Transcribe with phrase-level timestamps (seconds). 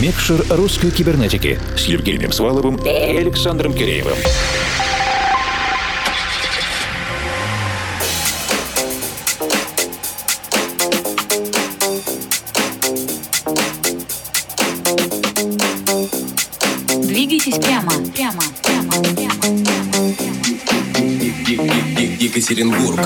[0.00, 4.16] Микшер русской кибернетики с Евгением Сваловым и Александром Киреевым.
[17.04, 20.34] Двигайтесь прямо, прямо, прямо, прямо, прямо.
[22.18, 23.00] Екатеринбург.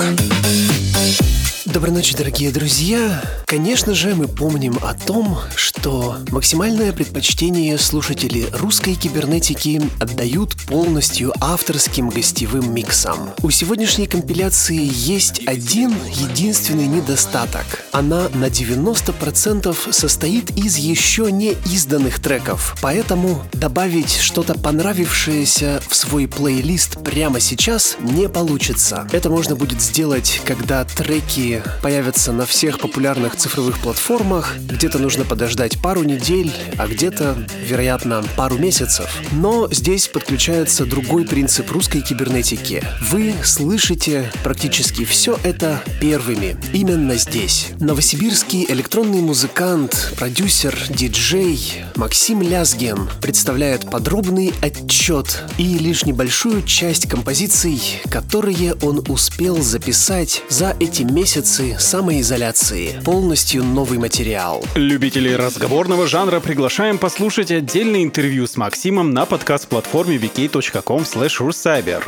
[1.79, 3.23] Доброй ночи, дорогие друзья!
[3.45, 12.09] Конечно же, мы помним о том, что максимальное предпочтение слушатели русской кибернетики отдают полностью авторским
[12.09, 13.29] гостевым миксам.
[13.41, 17.85] У сегодняшней компиляции есть один единственный недостаток.
[17.93, 26.27] Она на 90% состоит из еще не изданных треков, поэтому добавить что-то понравившееся в свой
[26.27, 29.07] плейлист прямо сейчас не получится.
[29.13, 34.55] Это можно будет сделать, когда треки появятся на всех популярных цифровых платформах.
[34.59, 39.09] Где-то нужно подождать пару недель, а где-то, вероятно, пару месяцев.
[39.31, 42.83] Но здесь подключается другой принцип русской кибернетики.
[43.01, 47.67] Вы слышите практически все это первыми, именно здесь.
[47.79, 57.81] Новосибирский электронный музыкант, продюсер, диджей Максим Лязген представляет подробный отчет и лишь небольшую часть композиций,
[58.09, 62.99] которые он успел записать за эти месяцы самоизоляции.
[63.03, 64.63] Полностью новый материал.
[64.75, 71.03] Любителей разговорного жанра приглашаем послушать отдельное интервью с Максимом на подкаст-платформе vk.com.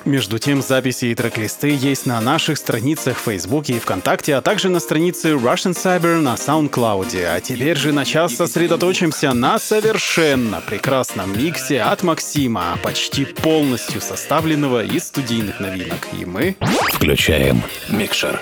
[0.06, 4.70] Между тем, записи и трек-листы есть на наших страницах в Фейсбуке и ВКонтакте, а также
[4.70, 7.26] на странице Russian Cyber на SoundCloud.
[7.26, 14.84] А теперь же на час сосредоточимся на совершенно прекрасном миксе от Максима, почти полностью составленного
[14.84, 16.08] из студийных новинок.
[16.20, 16.56] И мы
[16.94, 18.42] Включаем микшер.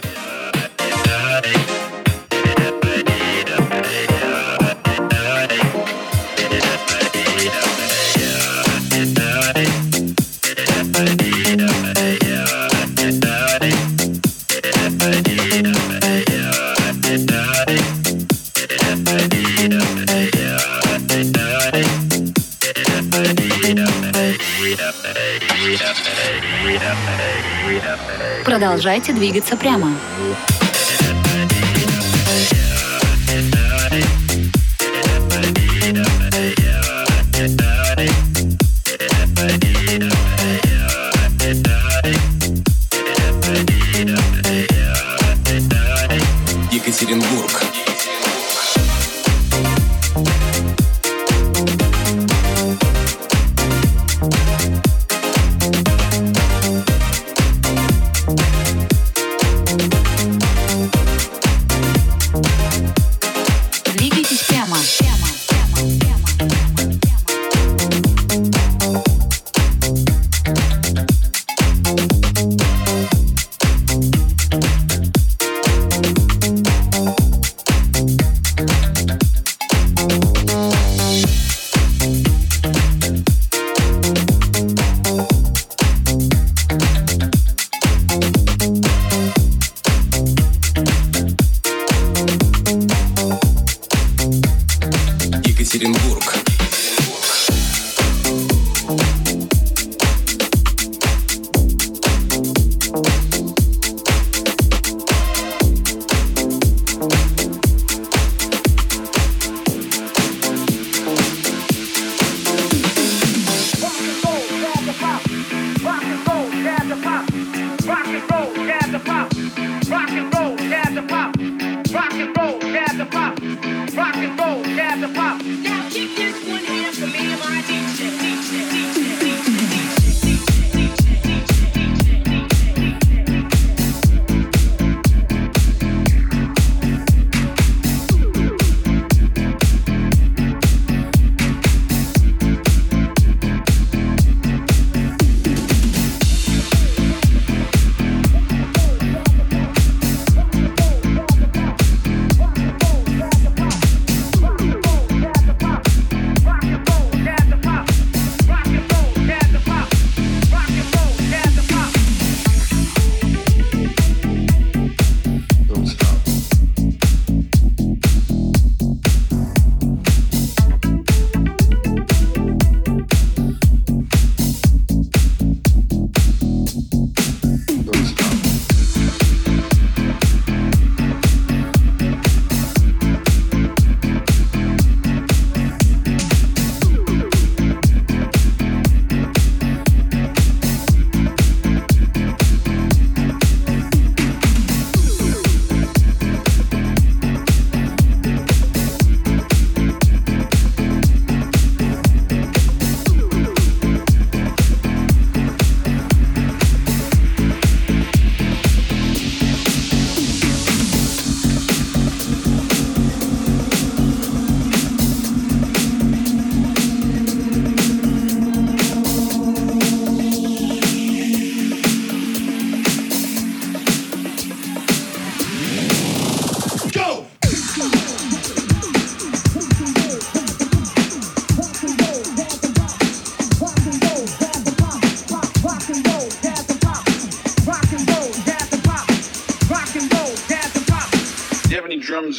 [28.59, 29.93] Продолжайте двигаться прямо.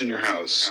[0.03, 0.71] In your house?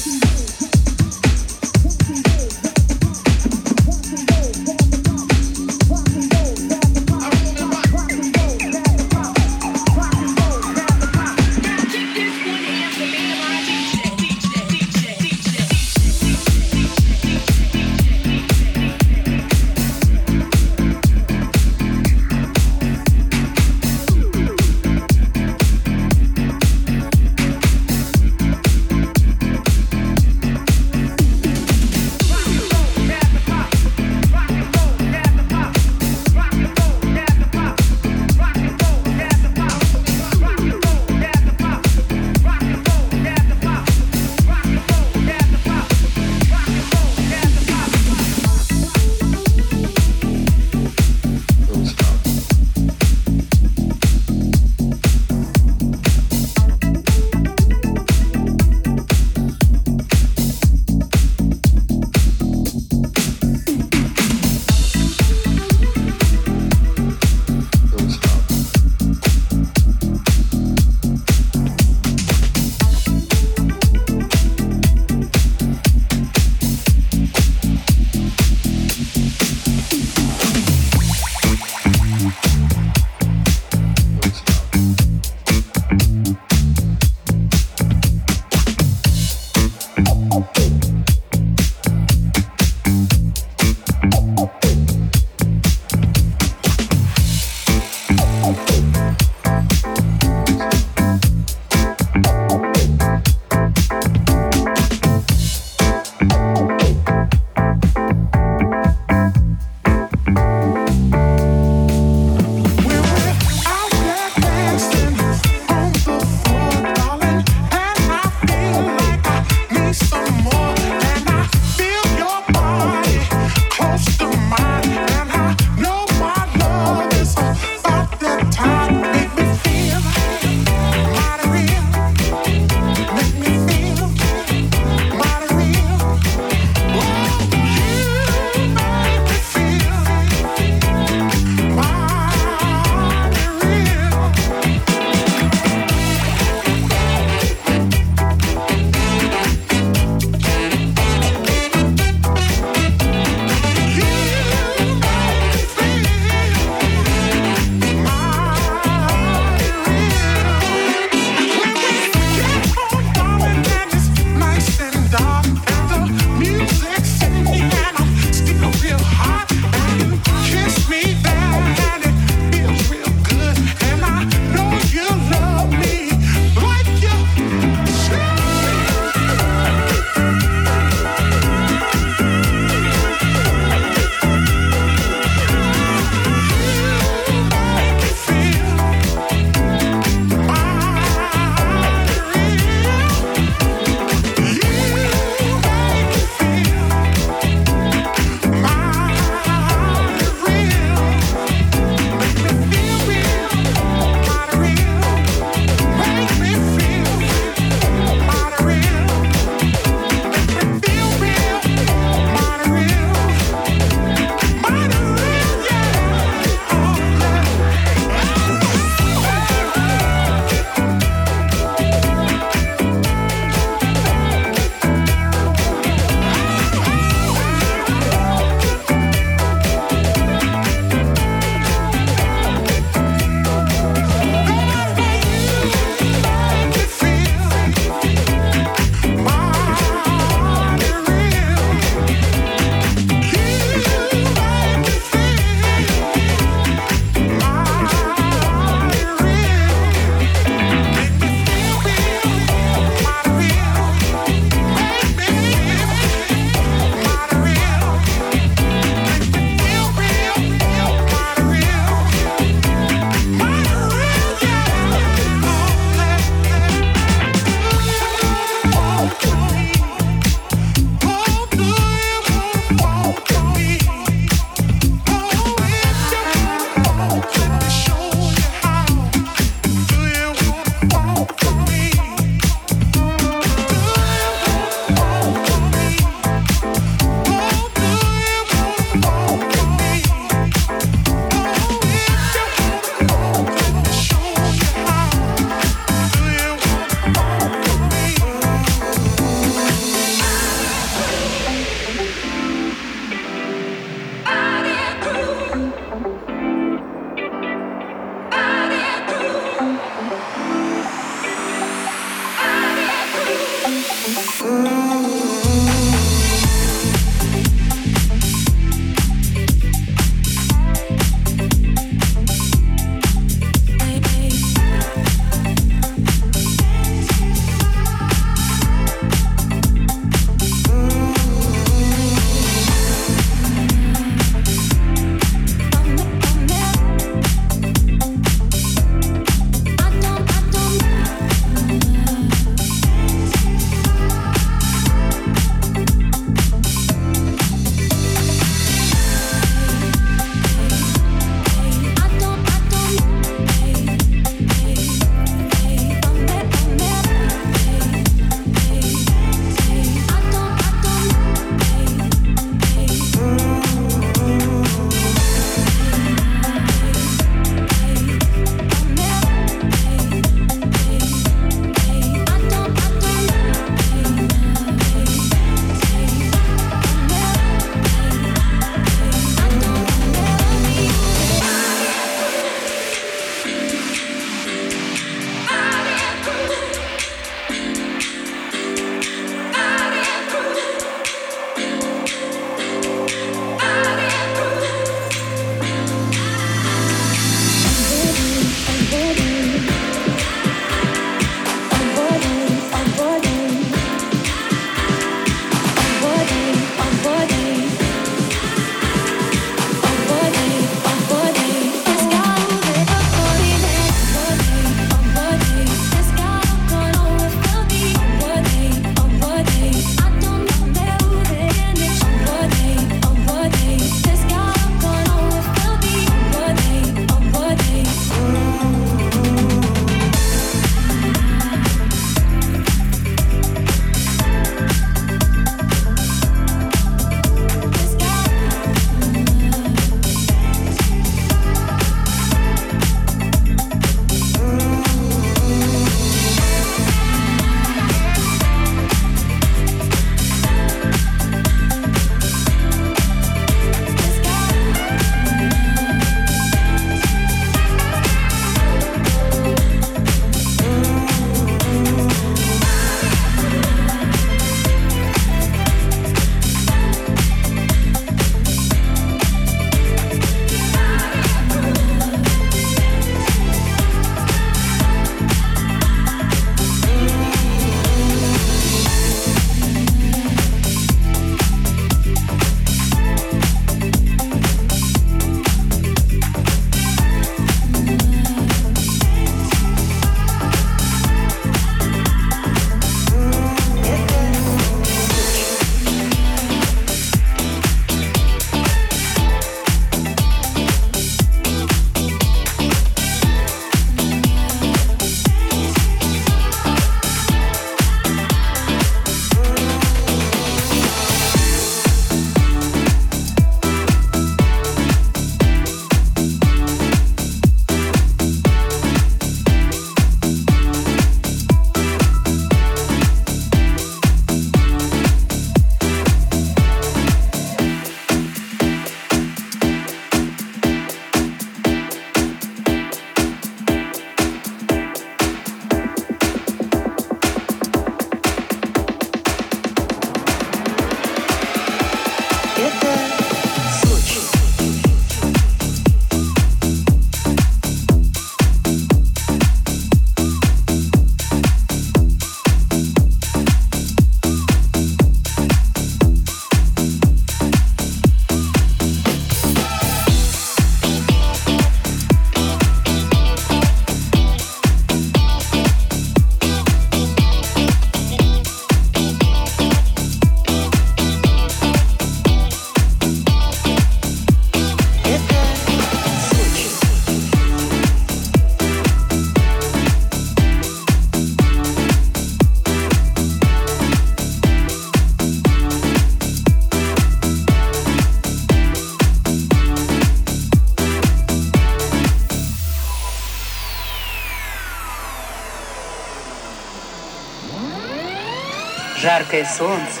[599.34, 600.00] Яркое солнце,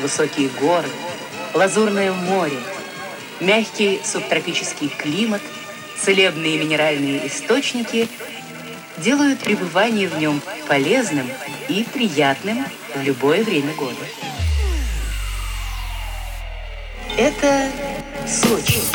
[0.00, 0.88] высокие горы,
[1.54, 2.56] лазурное море,
[3.40, 5.40] мягкий субтропический климат,
[5.98, 8.08] целебные минеральные источники
[8.98, 11.28] делают пребывание в нем полезным
[11.68, 14.04] и приятным в любое время года.
[17.16, 17.70] Это
[18.26, 18.91] Сочи.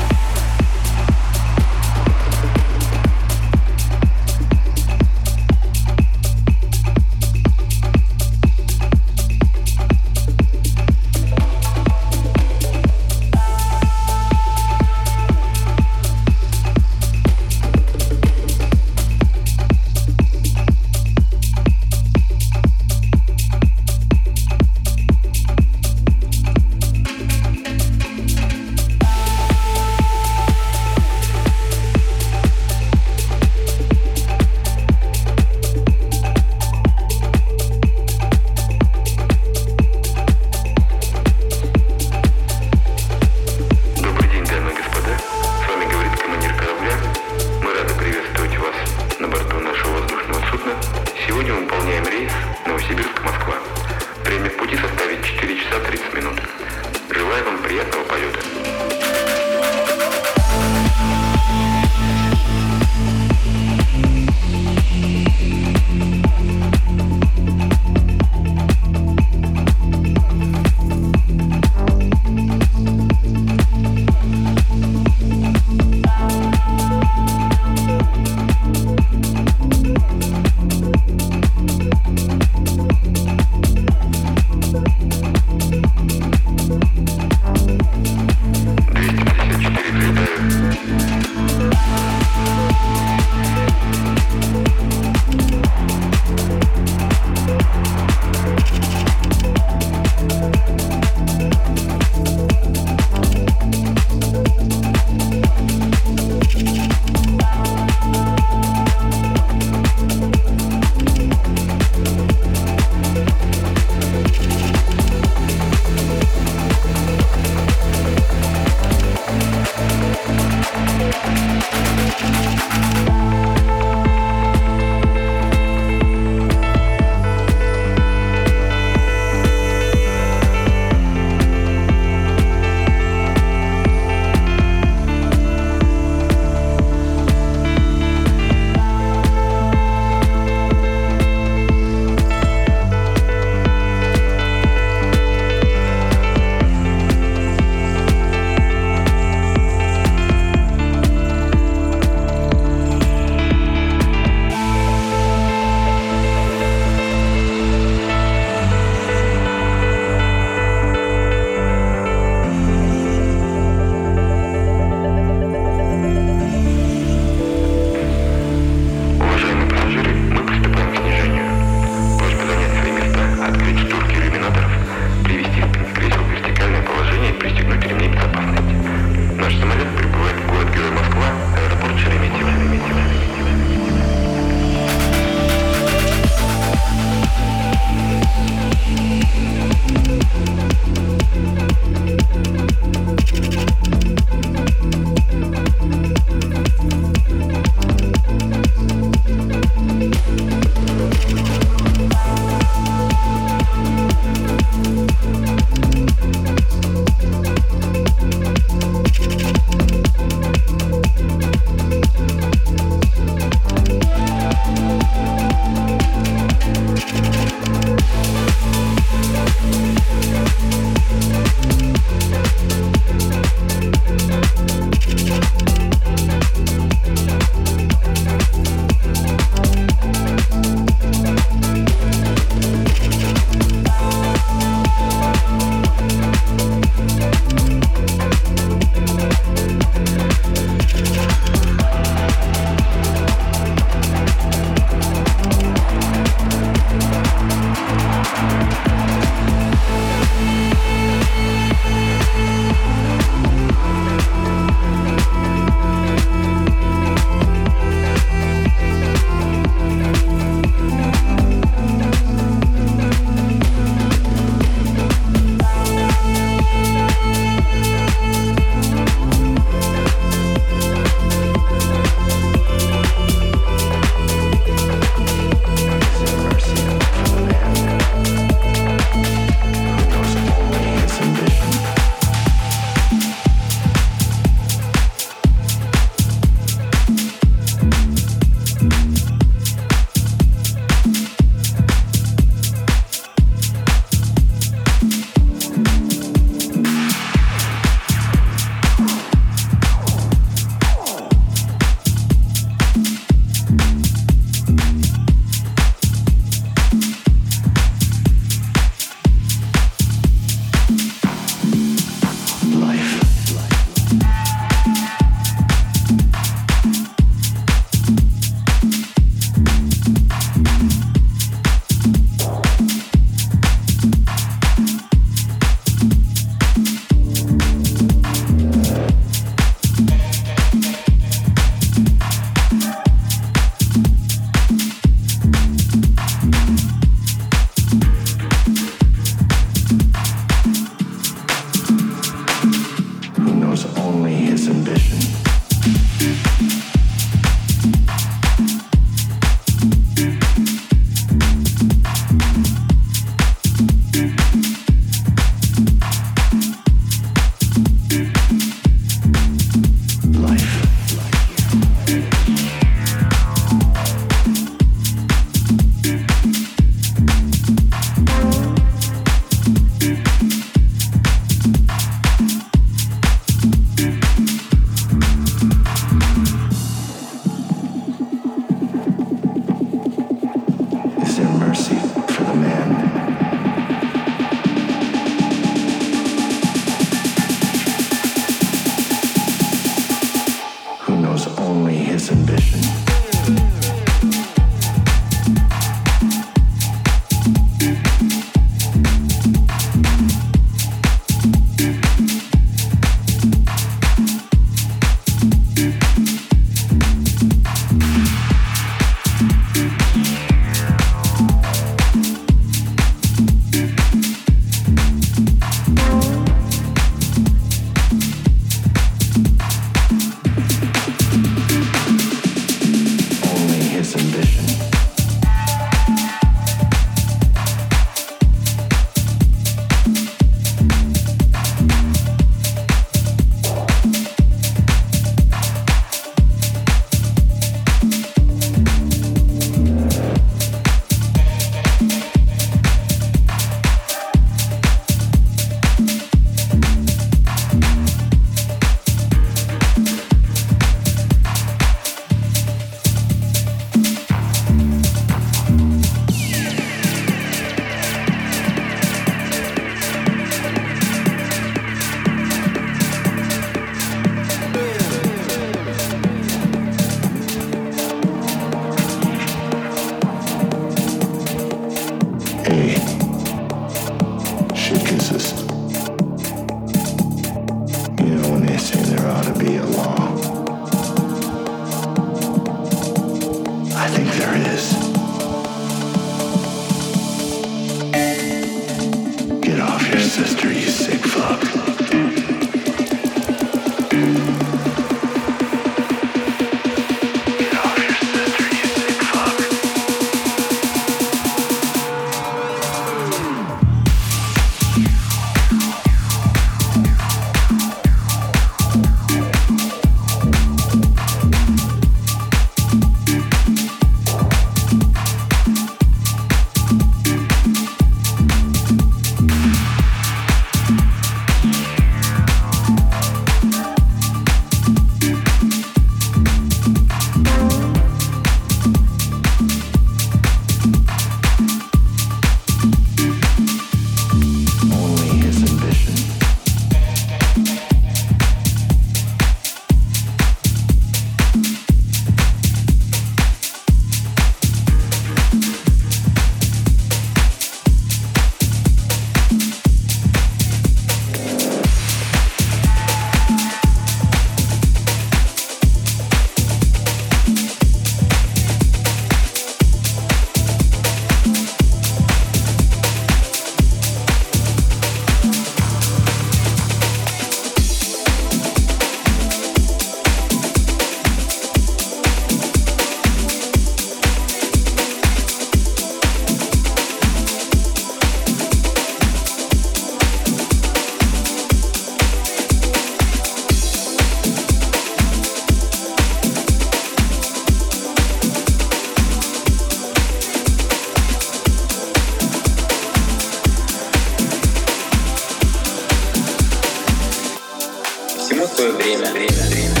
[598.51, 600.00] Всему свое время, время, время.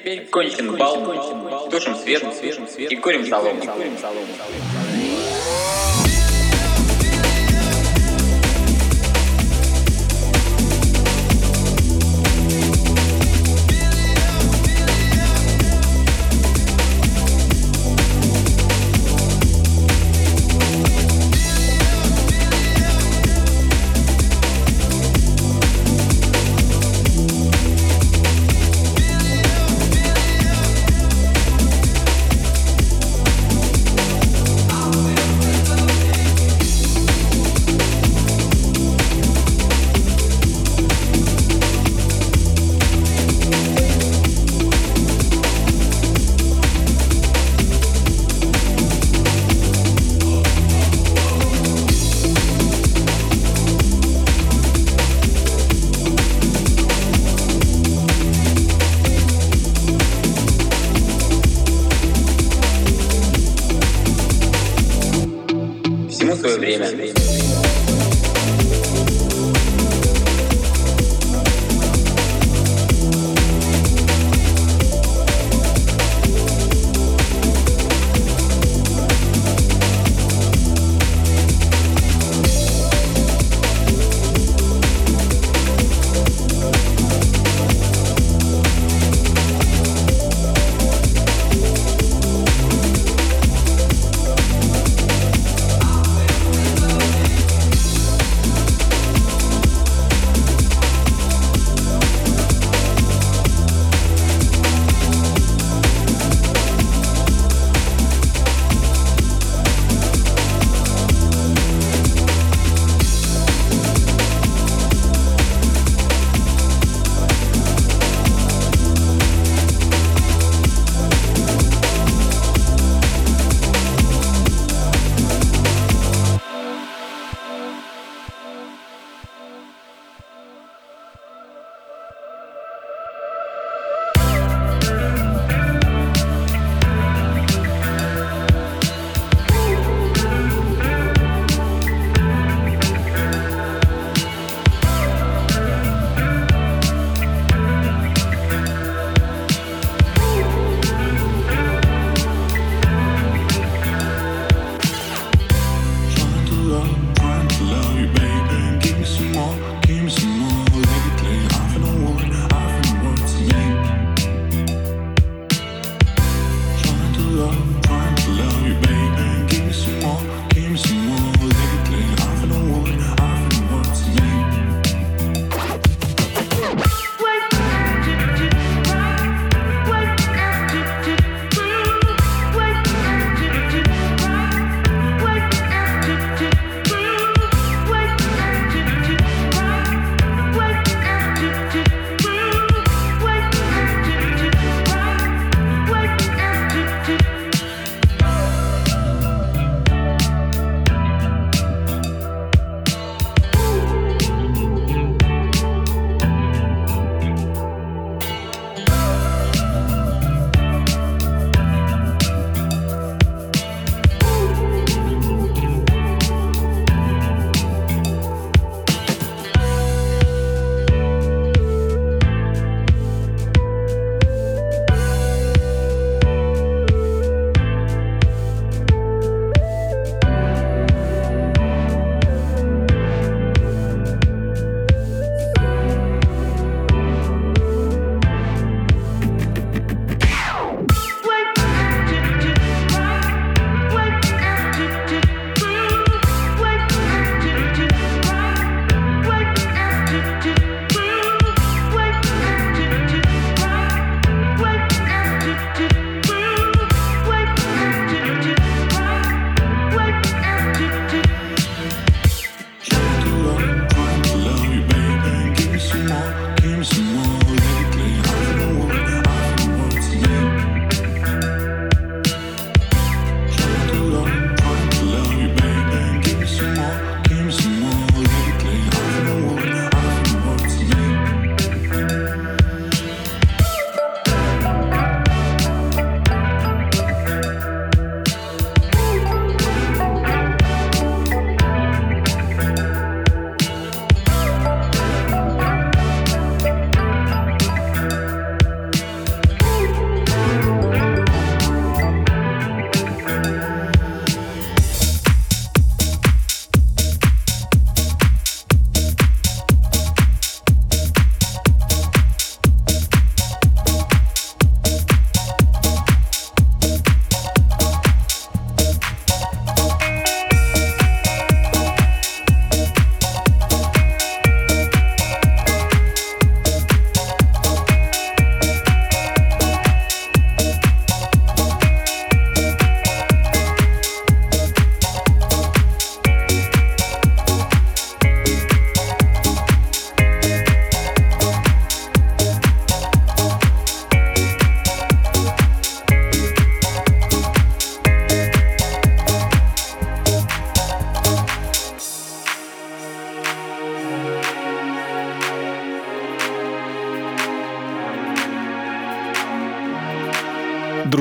[0.00, 2.24] Теперь кончен бал, тушим свет.
[2.78, 3.60] И курим солому.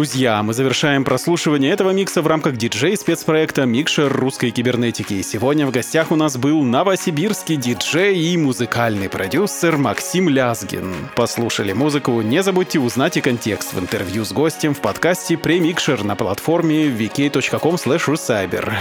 [0.10, 5.22] Друзья, мы завершаем прослушивание этого микса в рамках диджей-спецпроекта «Микшер русской кибернетики».
[5.22, 10.96] Сегодня в гостях у нас был новосибирский диджей и музыкальный продюсер Максим Лязгин.
[11.16, 12.22] Послушали музыку?
[12.22, 17.76] Не забудьте узнать и контекст в интервью с гостем в подкасте «Премикшер» на платформе vk.com.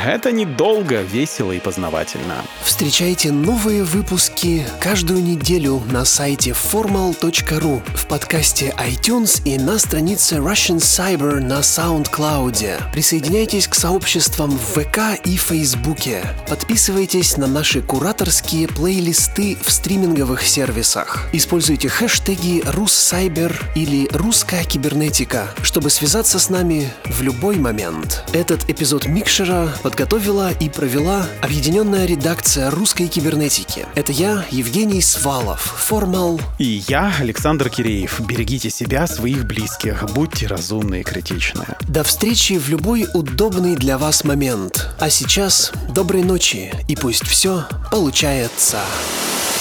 [0.07, 2.37] Это недолго, весело и познавательно.
[2.63, 10.79] Встречайте новые выпуски каждую неделю на сайте formal.ru, в подкасте iTunes и на странице Russian
[10.79, 12.93] Cyber на SoundCloud.
[12.93, 16.23] Присоединяйтесь к сообществам в ВК и Фейсбуке.
[16.49, 21.29] Подписывайтесь на наши кураторские плейлисты в стриминговых сервисах.
[21.33, 28.23] Используйте хэштеги «Руссайбер» или «Русская кибернетика», чтобы связаться с нами в любой момент.
[28.33, 33.87] Этот эпизод Микшера подготовила и провела объединенная редакция русской кибернетики.
[33.97, 36.41] Это я, Евгений Свалов, Формал.
[36.59, 38.21] И я, Александр Киреев.
[38.21, 40.05] Берегите себя, своих близких.
[40.13, 41.65] Будьте разумны и критичны.
[41.89, 44.89] До встречи в любой удобный для вас момент.
[44.99, 48.81] А сейчас доброй ночи и пусть все получается.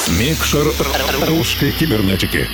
[0.07, 0.67] Микшер
[1.27, 2.47] русской кибернетики.